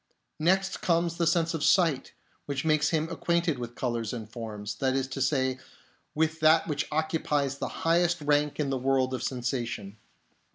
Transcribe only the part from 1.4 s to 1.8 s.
of